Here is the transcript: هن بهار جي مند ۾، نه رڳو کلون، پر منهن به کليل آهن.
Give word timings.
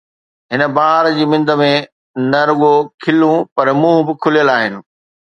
هن 0.51 0.61
بهار 0.75 1.05
جي 1.17 1.25
مند 1.31 1.49
۾، 1.65 1.71
نه 2.31 2.41
رڳو 2.49 2.75
کلون، 3.03 3.37
پر 3.55 3.67
منهن 3.81 3.99
به 4.07 4.13
کليل 4.23 4.49
آهن. 4.57 4.73